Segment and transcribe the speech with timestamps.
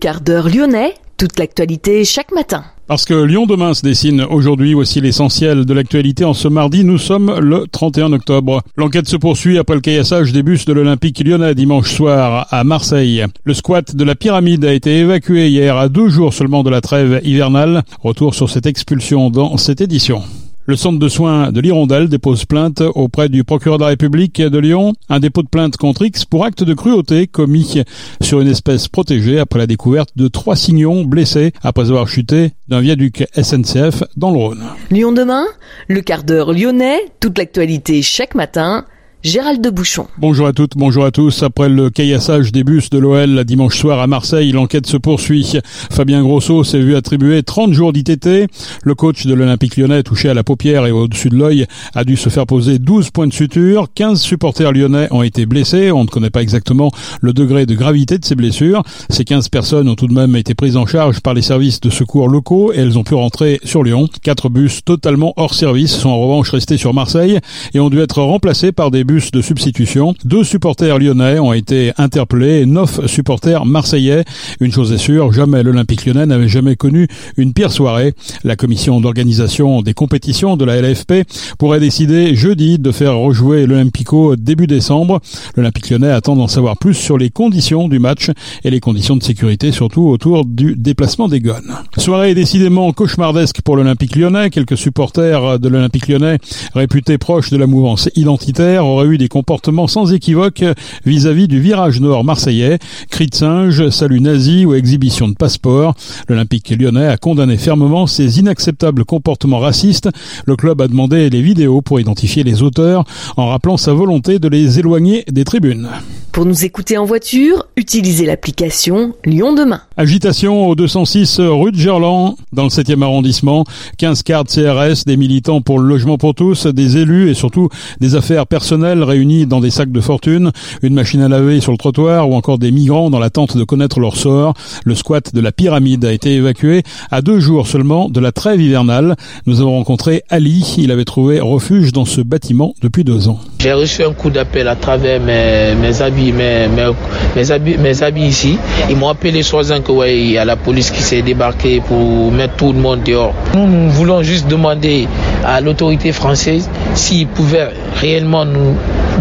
[0.00, 2.64] Quart d'heure lyonnais, toute l'actualité chaque matin.
[2.86, 6.98] Parce que Lyon demain se dessine aujourd'hui, voici l'essentiel de l'actualité en ce mardi, nous
[6.98, 8.62] sommes le 31 octobre.
[8.76, 13.24] L'enquête se poursuit après le caillassage des bus de l'Olympique lyonnais dimanche soir à Marseille.
[13.44, 16.80] Le squat de la pyramide a été évacué hier à deux jours seulement de la
[16.80, 17.82] trêve hivernale.
[18.02, 20.22] Retour sur cette expulsion dans cette édition.
[20.68, 24.58] Le centre de soins de l'Hirondelle dépose plainte auprès du procureur de la République de
[24.58, 24.94] Lyon.
[25.08, 27.84] Un dépôt de plainte contre X pour acte de cruauté commis
[28.20, 32.80] sur une espèce protégée après la découverte de trois signons blessés après avoir chuté d'un
[32.80, 34.64] viaduc SNCF dans le Rhône.
[34.90, 35.44] Lyon demain,
[35.86, 38.86] le quart d'heure lyonnais, toute l'actualité chaque matin
[39.26, 40.06] Gérald de Bouchon.
[40.18, 41.42] Bonjour à toutes, bonjour à tous.
[41.42, 45.54] Après le caillassage des bus de l'OL dimanche soir à Marseille, l'enquête se poursuit.
[45.90, 48.46] Fabien Grosso s'est vu attribuer 30 jours d'ITT.
[48.84, 51.66] Le coach de l'Olympique lyonnais, touché à la paupière et au-dessus de l'œil,
[51.96, 53.88] a dû se faire poser 12 points de suture.
[53.92, 55.90] 15 supporters lyonnais ont été blessés.
[55.90, 58.84] On ne connaît pas exactement le degré de gravité de ces blessures.
[59.10, 61.90] Ces 15 personnes ont tout de même été prises en charge par les services de
[61.90, 64.08] secours locaux et elles ont pu rentrer sur Lyon.
[64.22, 67.40] Quatre bus totalement hors service sont en revanche restés sur Marseille
[67.74, 70.14] et ont dû être remplacés par des bus de substitution.
[70.24, 74.24] Deux supporters lyonnais ont été interpellés neuf supporters marseillais.
[74.60, 78.14] Une chose est sûre, jamais l'Olympique lyonnais n'avait jamais connu une pire soirée.
[78.44, 81.24] La commission d'organisation des compétitions de la LFP
[81.58, 85.20] pourrait décider jeudi de faire rejouer l'Olympico début décembre.
[85.56, 88.30] L'Olympique lyonnais attend d'en savoir plus sur les conditions du match
[88.64, 91.74] et les conditions de sécurité surtout autour du déplacement des gones.
[91.96, 94.50] Soirée décidément cauchemardesque pour l'Olympique lyonnais.
[94.50, 96.38] Quelques supporters de l'Olympique lyonnais
[96.74, 100.64] réputés proches de la mouvance identitaire auraient eu des comportements sans équivoque
[101.04, 102.78] vis-à-vis du virage nord marseillais,
[103.10, 105.94] cris de singe, salut nazi ou exhibition de passeport.
[106.28, 110.08] L'Olympique lyonnais a condamné fermement ces inacceptables comportements racistes.
[110.46, 113.04] Le club a demandé les vidéos pour identifier les auteurs
[113.36, 115.88] en rappelant sa volonté de les éloigner des tribunes.
[116.36, 119.80] Pour nous écouter en voiture, utilisez l'application Lyon Demain.
[119.96, 123.64] Agitation au 206 rue de Gerland, dans le 7e arrondissement.
[123.96, 127.70] 15 cartes CRS, des militants pour le logement pour tous, des élus et surtout
[128.00, 130.52] des affaires personnelles réunies dans des sacs de fortune,
[130.82, 133.98] une machine à laver sur le trottoir ou encore des migrants dans l'attente de connaître
[133.98, 134.52] leur sort.
[134.84, 138.60] Le squat de la pyramide a été évacué à deux jours seulement de la trêve
[138.60, 139.16] hivernale.
[139.46, 140.74] Nous avons rencontré Ali.
[140.76, 143.40] Il avait trouvé refuge dans ce bâtiment depuis deux ans.
[143.66, 148.56] J'ai reçu un coup d'appel à travers mes, habits, mes, habits, ici.
[148.88, 152.30] Ils m'ont appelé soi-disant que ouais, il y a la police qui s'est débarquée pour
[152.30, 153.34] mettre tout le monde dehors.
[153.56, 155.08] Nous, nous voulons juste demander
[155.44, 158.76] à l'autorité française s'ils pouvaient réellement nous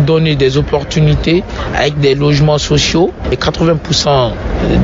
[0.05, 1.44] donner des opportunités
[1.75, 3.09] avec des logements sociaux.
[3.31, 4.29] Et 80%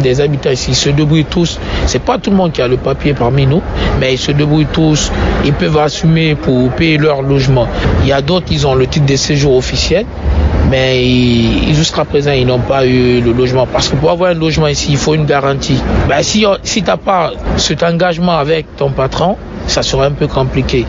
[0.02, 1.60] des habitants ici se débrouillent tous.
[1.86, 3.62] C'est pas tout le monde qui a le papier parmi nous,
[4.00, 5.12] mais ils se débrouillent tous.
[5.46, 7.68] Ils peuvent assumer pour payer leur logement.
[8.02, 10.06] Il y a d'autres, ils ont le titre de séjour officiel
[10.72, 13.68] mais jusqu'à présent, ils n'ont pas eu le logement.
[13.68, 15.78] Parce que pour avoir un logement ici, il faut une garantie.
[16.08, 19.36] Ben, si si tu n'as pas cet engagement avec ton patron,
[19.68, 20.86] ça sera un peu compliqué.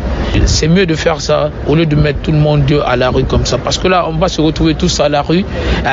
[0.46, 3.24] C'est mieux de faire ça au lieu de mettre tout le monde à la rue
[3.24, 3.58] comme ça.
[3.58, 5.44] Parce que là, on va se retrouver tous à la rue.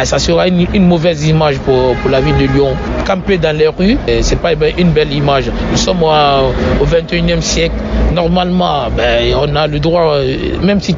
[0.03, 2.73] Ça sera une, mauvaise image pour, pour, la ville de Lyon.
[3.06, 5.51] Camper dans les rues, c'est pas une belle image.
[5.72, 7.75] Nous sommes au 21e siècle.
[8.13, 10.18] Normalement, ben, on a le droit,
[10.63, 10.95] même si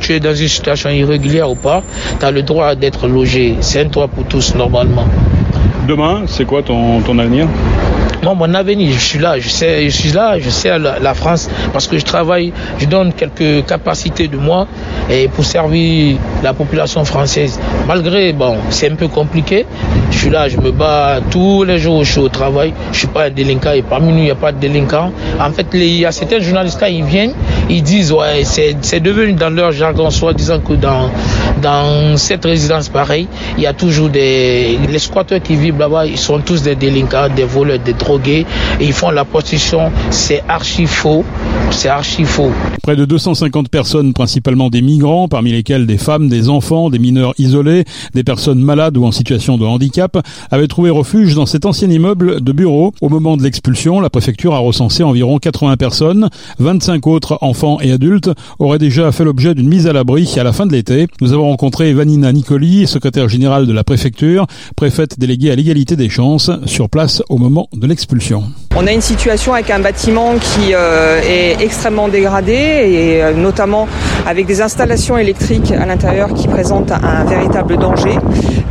[0.00, 1.82] tu es dans une situation irrégulière ou pas,
[2.20, 3.56] tu as le droit d'être logé.
[3.60, 5.06] C'est un droit pour tous, normalement.
[5.88, 7.48] Demain, c'est quoi ton, ton avenir?
[8.22, 11.50] Moi, mon avenir, je suis là, je sais, je suis là, je sais la, France
[11.72, 14.68] parce que je travaille, je donne quelques capacités de moi
[15.10, 17.58] et pour servir la population française.
[17.88, 19.66] Malgré, bon, c'est un peu compliqué.
[20.12, 22.72] Je suis là, je me bats tous les jours, je suis au travail.
[22.92, 25.10] Je suis pas un délinquant et parmi nous, il n'y a pas de délinquants.
[25.40, 27.34] En fait, il y a certains journalistes quand ils viennent,
[27.68, 31.10] ils disent ouais, c'est devenu dans leur jargon, soit disant que dans
[31.62, 36.18] dans cette résidence pareille, il y a toujours des les squatteurs qui vivent là-bas, ils
[36.18, 38.44] sont tous des délinquants, des voleurs, des drogués
[38.80, 39.90] ils font la prostitution.
[40.10, 41.24] C'est archi faux.
[41.70, 42.50] C'est archi faux.
[42.82, 47.32] Près de 250 personnes, principalement des migrants, parmi lesquels des femmes, des enfants, des mineurs
[47.38, 47.84] isolés,
[48.14, 50.18] des personnes malades ou en situation de handicap,
[50.50, 52.92] avaient trouvé refuge dans cet ancien immeuble de bureaux.
[53.00, 56.28] Au moment de l'expulsion, la préfecture a recensé environ 80 personnes.
[56.58, 60.52] 25 autres enfants et adultes auraient déjà fait l'objet d'une mise à l'abri à la
[60.52, 61.06] fin de l'été.
[61.20, 66.08] Nous avons rencontré Vanina Nicoli, secrétaire générale de la préfecture, préfète déléguée à l'égalité des
[66.08, 68.44] chances, sur place au moment de l'expulsion.
[68.74, 73.86] On a une situation avec un bâtiment qui euh, est extrêmement dégradé et euh, notamment
[74.26, 78.18] avec des installations électriques à l'intérieur qui présentent un véritable danger.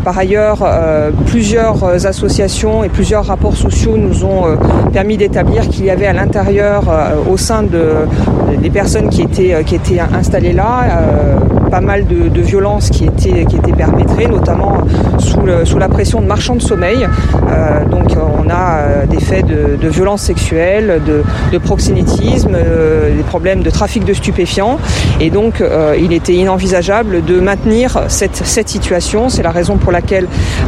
[0.03, 4.57] Par ailleurs, euh, plusieurs associations et plusieurs rapports sociaux nous ont
[4.91, 6.85] permis d'établir qu'il y avait à l'intérieur,
[7.29, 8.07] au sein de,
[8.59, 11.03] des personnes qui étaient, qui étaient installées là,
[11.71, 14.77] pas mal de, violences qui étaient, qui étaient perpétrées, notamment
[15.19, 17.07] sous, sous la pression de marchands de sommeil.
[17.49, 23.63] Euh, donc on a des faits de, de violences sexuelles, de, de proxénétisme, des problèmes
[23.63, 24.79] de trafic de stupéfiants.
[25.19, 25.63] Et donc
[25.99, 29.29] il était inenvisageable de maintenir cette, cette situation.
[29.29, 30.27] C'est la raison pour laquelle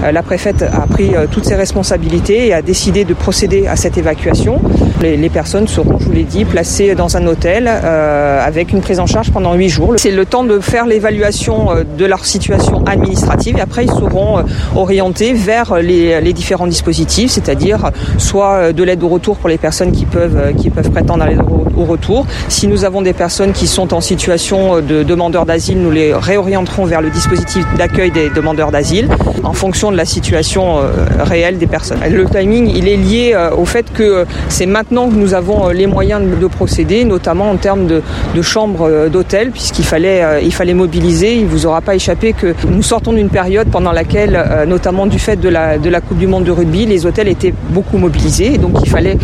[0.09, 4.61] la préfète a pris toutes ses responsabilités et a décidé de procéder à cette évacuation.
[5.01, 8.99] Les, personnes seront, je vous l'ai dit, placées dans un hôtel euh, avec une prise
[8.99, 9.95] en charge pendant huit jours.
[9.97, 14.43] C'est le temps de faire l'évaluation de leur situation administrative et après ils seront
[14.75, 17.79] orientés vers les, les différents dispositifs, c'est-à-dire
[18.17, 21.41] soit de l'aide au retour pour les personnes qui peuvent, qui peuvent prétendre à l'aide
[21.75, 22.25] au retour.
[22.47, 26.85] Si nous avons des personnes qui sont en situation de demandeurs d'asile, nous les réorienterons
[26.85, 29.07] vers le dispositif d'accueil des demandeurs d'asile
[29.43, 30.77] en fonction de la situation
[31.19, 31.99] réelle des personnes.
[32.09, 36.21] Le timing, il est lié au fait que c'est maintenant que nous avons les moyens
[36.39, 38.01] de procéder, notamment en termes de,
[38.35, 41.35] de chambres d'hôtel, puisqu'il fallait, il fallait mobiliser.
[41.39, 44.35] Il ne vous aura pas échappé que nous sortons d'une période pendant laquelle,
[44.67, 47.53] notamment du fait de la, de la Coupe du Monde de rugby, les hôtels étaient
[47.69, 48.55] beaucoup mobilisés.
[48.55, 49.17] Et donc il fallait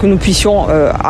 [0.00, 0.56] que nous puissions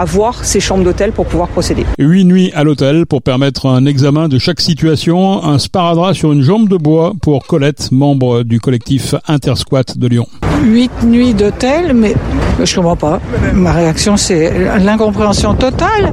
[0.07, 1.85] avoir ces chambres d'hôtel pour pouvoir procéder.
[1.99, 6.43] Huit nuits à l'hôtel pour permettre un examen de chaque situation, un sparadrap sur une
[6.43, 10.27] jambe de bois pour Colette, membre du collectif Intersquat de Lyon.
[10.65, 12.15] Huit nuits d'hôtel, mais
[12.63, 13.21] je comprends pas.
[13.53, 16.13] Ma réaction, c'est l'incompréhension totale.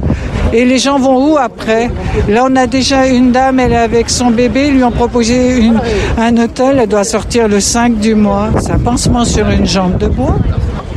[0.52, 1.88] Et les gens vont où après?
[2.28, 5.70] Là, on a déjà une dame, elle est avec son bébé, lui ont proposé
[6.18, 8.48] un hôtel, elle doit sortir le 5 du mois.
[8.60, 10.36] C'est un pansement sur une jambe de bois.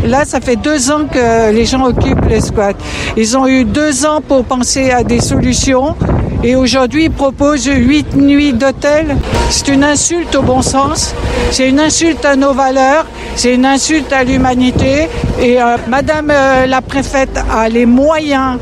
[0.06, 2.74] Là, ça fait deux ans que les gens occupent les squats.
[3.16, 5.96] Ils ont eu deux ans pour penser à des solutions.
[6.44, 9.16] Et aujourd'hui, ils proposent huit nuits d'hôtel.
[9.50, 11.16] C'est une insulte au bon sens.
[11.52, 13.06] C'est une insulte à nos valeurs.
[13.38, 15.08] C'est une insulte à l'humanité.
[15.42, 18.58] Et euh, Madame euh, la préfète a les moyens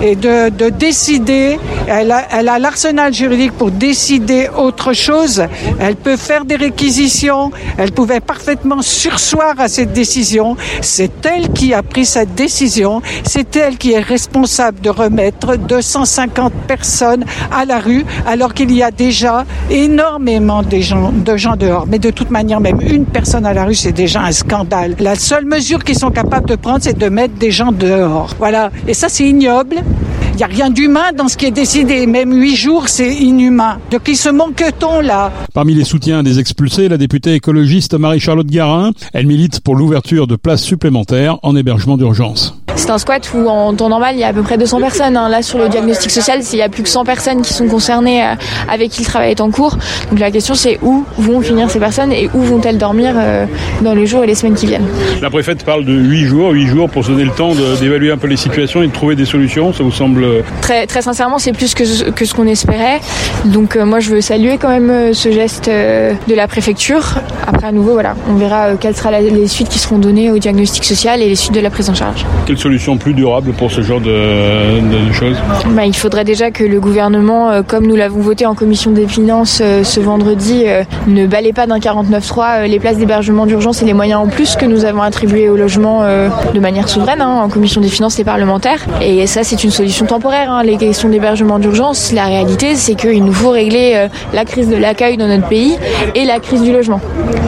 [0.00, 5.44] et de, de décider, elle a, l'arsenal juridique pour décider autre chose.
[5.80, 10.56] Elle peut faire des réquisitions, elle pouvait parfaitement sursoir à cette décision.
[10.80, 16.52] C'est elle qui a pris cette décision, c'est elle qui est responsable de remettre 250
[16.66, 21.86] personnes à la rue alors qu'il y a déjà énormément de gens, de gens dehors.
[21.86, 24.96] Mais de toute manière, même une personne à la rue, c'est déjà un scandale.
[24.98, 28.34] La seule mesure qu'ils sont capables de prendre, c'est de mettre des gens dehors.
[28.38, 28.70] Voilà.
[28.86, 29.81] Et ça, c'est ignoble.
[29.82, 30.21] Bye.
[30.32, 32.06] Il n'y a rien d'humain dans ce qui est décidé.
[32.06, 33.78] Même huit jours, c'est inhumain.
[33.90, 38.92] De qui se manque-t-on là Parmi les soutiens des expulsés, la députée écologiste Marie-Charlotte Garin.
[39.12, 42.56] Elle milite pour l'ouverture de places supplémentaires en hébergement d'urgence.
[42.76, 45.16] C'est un squat où en temps normal il y a à peu près 200 personnes.
[45.16, 45.28] Hein.
[45.28, 48.24] Là sur le diagnostic social, il y a plus que 100 personnes qui sont concernées
[48.24, 48.34] euh,
[48.68, 49.76] avec qui le travail est en cours.
[50.10, 53.46] Donc la question c'est où vont finir ces personnes et où vont-elles dormir euh,
[53.82, 54.86] dans les jours et les semaines qui viennent.
[55.20, 58.16] La préfète parle de 8 jours, 8 jours pour se donner le temps d'évaluer un
[58.16, 59.72] peu les situations et de trouver des solutions.
[59.72, 60.24] Ça vous semble
[60.60, 63.00] Très, très sincèrement, c'est plus que ce, que ce qu'on espérait.
[63.44, 67.18] Donc euh, moi je veux saluer quand même euh, ce geste euh, de la préfecture.
[67.46, 70.84] Après à nouveau voilà, on verra quelles seront les suites qui seront données au diagnostic
[70.84, 72.24] social et les suites de la prise en charge.
[72.46, 75.36] Quelle solution plus durable pour ce genre de, choses?
[75.70, 79.62] Bah, Il faudrait déjà que le gouvernement, comme nous l'avons voté en commission des finances
[79.82, 80.64] ce vendredi,
[81.06, 84.56] ne balaye pas d'un 49.3 euh, les places d'hébergement d'urgence et les moyens en plus
[84.56, 88.24] que nous avons attribués au logement de manière souveraine hein, en commission des finances et
[88.24, 88.84] parlementaires.
[89.00, 90.52] Et ça c'est une solution temporaire.
[90.52, 94.68] Hein, les questions d'hébergement d'urgence, la réalité c'est qu'il nous faut régler euh, la crise
[94.68, 95.78] de l'accueil dans notre pays
[96.14, 97.00] et la crise du logement.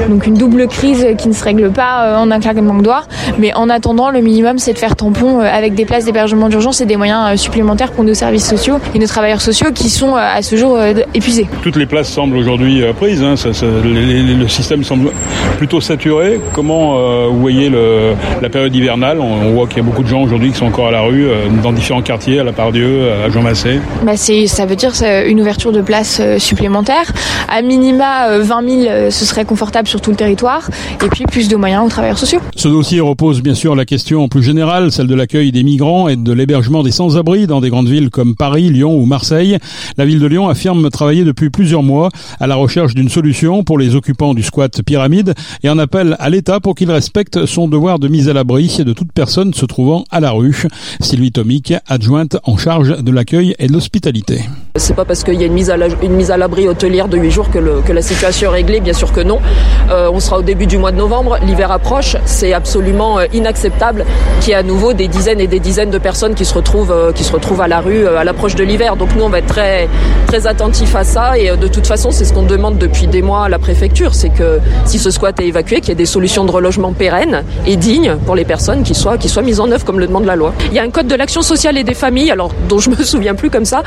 [0.09, 3.03] Donc une double crise qui ne se règle pas euh, en un claquement de doigts.
[3.39, 6.81] Mais en attendant, le minimum c'est de faire tampon euh, avec des places d'hébergement d'urgence
[6.81, 10.41] et des moyens supplémentaires pour nos services sociaux et nos travailleurs sociaux qui sont à
[10.41, 10.79] ce jour
[11.13, 11.47] épuisés.
[11.63, 13.23] Toutes les places semblent aujourd'hui prises.
[13.23, 13.35] Hein.
[13.85, 15.11] Le, système semble
[15.59, 16.41] plutôt saturé.
[16.55, 19.21] Comment voyez le, la période hivernale?
[19.21, 21.27] On, voit qu'il y a beaucoup de gens aujourd'hui qui sont encore à la rue
[21.63, 23.81] dans différents quartiers, à la Pardieu, à Jean Massé.
[24.05, 24.93] Bah ça veut dire
[25.27, 27.13] une ouverture de places supplémentaires.
[27.49, 30.69] À minima 20 000, ce serait confortable sur tout le territoire.
[31.05, 32.41] Et puis plus de moyens aux travailleurs sociaux.
[32.57, 36.17] Ce dossier repose bien sûr la question plus générale, celle de l'accueil des migrants et
[36.17, 39.59] de l'hébergement des sans-abri dans des grandes villes comme Paris, Lyon ou Marseille.
[39.97, 42.09] La ville de Lyon affirme travailler depuis plusieurs mois
[42.41, 46.31] à la recherche d'une solution pour les occupants du squat pyramide et en appelle à
[46.31, 50.05] l'État pour qu'il respecte son devoir de mise à l'abri de toute personne se trouvant
[50.11, 50.65] à la rue.
[51.01, 54.43] Sylvie Tomic, adjointe en charge de l'accueil et de l'hospitalité.
[54.77, 57.61] C'est pas parce qu'il y a une mise à l'abri hôtelière de 8 jours que,
[57.61, 59.39] le, que, la situation est réglée, bien sûr que non.
[59.89, 64.05] Euh, on sera au début du mois de novembre, l'hiver approche, c'est absolument euh, inacceptable
[64.41, 66.91] qu'il y ait à nouveau des dizaines et des dizaines de personnes qui se retrouvent,
[66.91, 68.97] euh, qui se retrouvent à la rue euh, à l'approche de l'hiver.
[68.97, 69.89] Donc nous on va être très,
[70.27, 73.45] très attentifs à ça et de toute façon c'est ce qu'on demande depuis des mois
[73.45, 76.45] à la préfecture, c'est que si ce squat est évacué, qu'il y ait des solutions
[76.45, 79.85] de relogement pérennes et dignes pour les personnes qui soient, qui soient mises en œuvre
[79.85, 80.53] comme le demande la loi.
[80.67, 82.97] Il y a un code de l'action sociale et des familles, alors dont je me
[82.97, 83.85] souviens plus comme ça,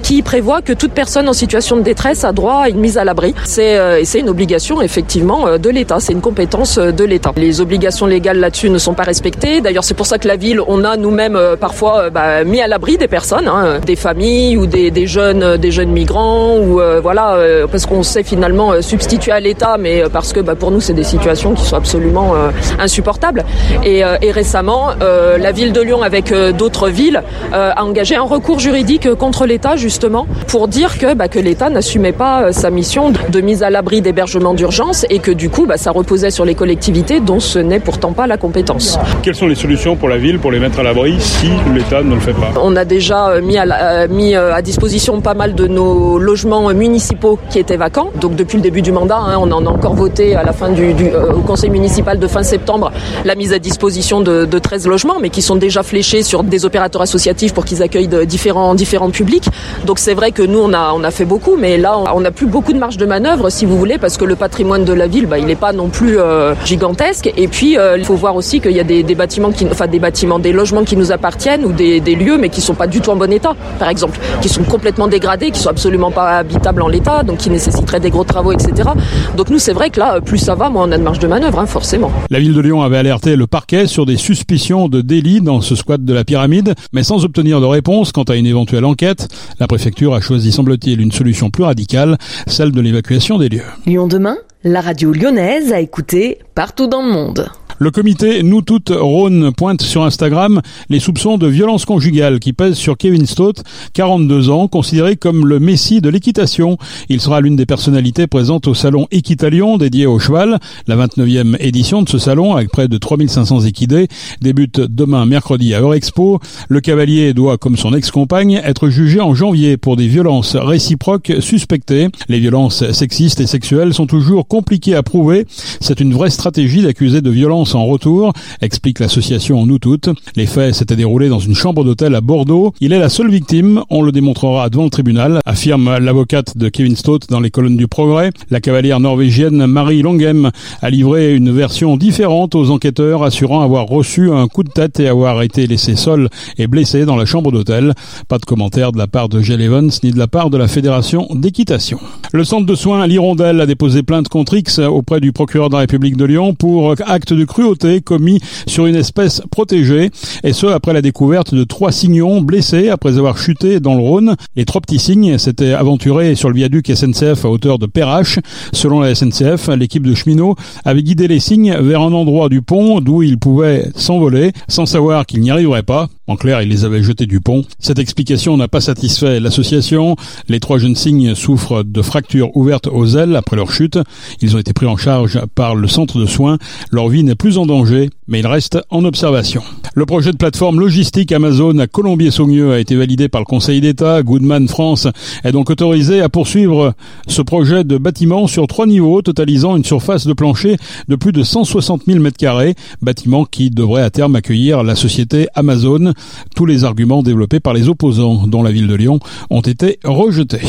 [0.00, 3.04] qui prévoit que toute personne en situation de détresse a droit à une mise à
[3.04, 3.34] l'abri.
[3.44, 7.32] C'est c'est une obligation effectivement de l'État, c'est une compétence de l'État.
[7.36, 9.60] Les obligations légales là-dessus ne sont pas respectées.
[9.60, 12.96] D'ailleurs, c'est pour ça que la ville, on a nous-mêmes parfois bah, mis à l'abri
[12.96, 17.38] des personnes, hein, des familles ou des, des, jeunes, des jeunes migrants ou voilà,
[17.70, 21.04] parce qu'on sait finalement substituer à l'État, mais parce que bah, pour nous c'est des
[21.04, 22.34] situations qui sont absolument
[22.78, 23.44] insupportables.
[23.84, 29.12] Et, et récemment, la ville de Lyon avec d'autres villes a engagé un recours juridique
[29.14, 33.40] contre l'État justement pour dire que, bah, que l'État n'assumait pas euh, sa mission de
[33.40, 37.18] mise à l'abri d'hébergement d'urgence et que du coup bah, ça reposait sur les collectivités
[37.18, 39.00] dont ce n'est pourtant pas la compétence.
[39.22, 42.14] Quelles sont les solutions pour la ville pour les mettre à l'abri si l'État ne
[42.14, 42.52] le fait pas?
[42.62, 46.72] On a déjà euh, mis à, euh, mis à disposition pas mal de nos logements
[46.72, 48.10] municipaux qui étaient vacants.
[48.20, 50.68] Donc depuis le début du mandat, hein, on en a encore voté à la fin
[50.70, 52.92] du, du au conseil municipal de fin septembre
[53.24, 56.64] la mise à disposition de, de 13 logements, mais qui sont déjà fléchés sur des
[56.64, 59.48] opérateurs associatifs pour qu'ils accueillent de différents, différents publics.
[59.86, 62.30] Donc c'est vrai que nous, on a, on a fait beaucoup, mais là, on n'a
[62.30, 65.06] plus beaucoup de marge de manœuvre, si vous voulez, parce que le patrimoine de la
[65.06, 67.32] ville, bah, il n'est pas non plus euh, gigantesque.
[67.36, 69.98] Et puis, euh, il faut voir aussi qu'il y a des, bâtiments, qui, enfin des
[69.98, 73.10] bâtiments, des logements qui nous appartiennent ou des, lieux, mais qui sont pas du tout
[73.10, 76.88] en bon état, par exemple, qui sont complètement dégradés, qui sont absolument pas habitables en
[76.88, 78.90] l'état, donc qui nécessiteraient des gros travaux, etc.
[79.36, 81.28] Donc nous, c'est vrai que là, plus ça va, moins on a de marge de
[81.28, 82.10] manœuvre, hein, forcément.
[82.30, 85.74] La ville de Lyon avait alerté le parquet sur des suspicions de délit dans ce
[85.74, 89.28] squat de la pyramide, mais sans obtenir de réponse quant à une éventuelle enquête.
[89.70, 93.62] Préfecture a choisi, semble-t-il, une solution plus radicale, celle de l'évacuation des lieux.
[93.86, 97.48] Lyon demain, la radio lyonnaise a écouté partout dans le monde.
[97.82, 100.60] Le comité Nous Toutes Rhône pointe sur Instagram
[100.90, 105.60] les soupçons de violence conjugale qui pèsent sur Kevin Stott, 42 ans, considéré comme le
[105.60, 106.76] messie de l'équitation.
[107.08, 110.58] Il sera l'une des personnalités présentes au salon Équitalion dédié au cheval.
[110.88, 114.08] La 29e édition de ce salon, avec près de 3500 équidés,
[114.42, 116.38] débute demain mercredi à Eurexpo.
[116.68, 122.08] Le cavalier doit, comme son ex-compagne, être jugé en janvier pour des violences réciproques suspectées.
[122.28, 125.46] Les violences sexistes et sexuelles sont toujours compliquées à prouver.
[125.80, 130.08] C'est une vraie stratégie d'accuser de violence en retour, explique l'association Nous Toutes.
[130.36, 132.72] Les faits s'étaient déroulés dans une chambre d'hôtel à Bordeaux.
[132.80, 136.96] Il est la seule victime, on le démontrera devant le tribunal, affirme l'avocate de Kevin
[136.96, 138.30] Stott dans les colonnes du Progrès.
[138.50, 140.50] La cavalière norvégienne Marie Longhem
[140.82, 145.08] a livré une version différente aux enquêteurs, assurant avoir reçu un coup de tête et
[145.08, 147.94] avoir été laissé seul et blessé dans la chambre d'hôtel.
[148.28, 150.68] Pas de commentaire de la part de Jill Evans ni de la part de la
[150.68, 151.98] Fédération d'équitation.
[152.32, 155.80] Le centre de soins L'Hirondelle a déposé plainte contre X auprès du procureur de la
[155.80, 160.10] République de Lyon pour acte de cruauté commis sur une espèce protégée,
[160.44, 164.36] et ce après la découverte de trois signons blessés après avoir chuté dans le Rhône.
[164.54, 168.38] Les trois petits cygnes s'étaient aventurés sur le viaduc SNCF à hauteur de Perrache.
[168.72, 173.00] Selon la SNCF, l'équipe de cheminots avait guidé les cygnes vers un endroit du pont
[173.00, 176.08] d'où ils pouvaient s'envoler, sans savoir qu'ils n'y arriveraient pas.
[176.28, 177.64] En clair, ils les avaient jetés du pont.
[177.80, 180.14] Cette explication n'a pas satisfait l'association.
[180.48, 182.19] Les trois jeunes cygnes souffrent de fractures
[182.54, 183.98] ouvertes aux ailes après leur chute.
[184.40, 186.58] Ils ont été pris en charge par le centre de soins.
[186.90, 189.62] Leur vie n'est plus en danger, mais ils restent en observation.
[189.94, 194.22] Le projet de plateforme logistique Amazon à Colombier-Saugnieu a été validé par le Conseil d'État.
[194.22, 195.08] Goodman France
[195.42, 196.94] est donc autorisé à poursuivre
[197.26, 200.76] ce projet de bâtiment sur trois niveaux, totalisant une surface de plancher
[201.08, 206.12] de plus de 160 000 m2, bâtiment qui devrait à terme accueillir la société Amazon.
[206.54, 209.18] Tous les arguments développés par les opposants, dont la ville de Lyon,
[209.50, 210.60] ont été rejetés.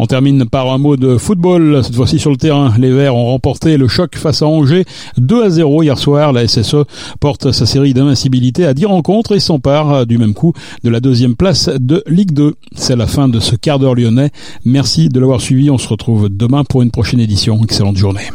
[0.00, 2.72] On termine par un mot de football, cette fois-ci sur le terrain.
[2.78, 4.84] Les Verts ont remporté le choc face à Angers
[5.16, 6.32] 2 à 0 hier soir.
[6.32, 6.84] La SSE
[7.20, 10.52] porte sa série d'invincibilité à 10 rencontres et s'empare du même coup
[10.84, 12.54] de la deuxième place de Ligue 2.
[12.74, 14.30] C'est la fin de ce quart d'heure lyonnais.
[14.64, 15.70] Merci de l'avoir suivi.
[15.70, 17.60] On se retrouve demain pour une prochaine édition.
[17.62, 18.28] Excellente journée.